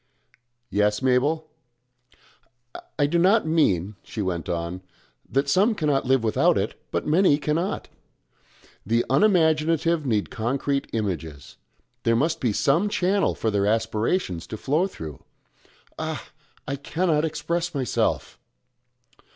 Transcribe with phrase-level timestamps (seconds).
[0.71, 1.47] "Yes, Mabel?"
[2.97, 4.81] "I do not mean," she went on,
[5.29, 7.87] "that some cannot live without it, but many cannot.
[8.83, 11.57] The unimaginative need concrete images.
[12.01, 15.23] There must be some channel for their aspirations to flow through
[15.99, 16.31] Ah!
[16.67, 18.39] I cannot express myself!"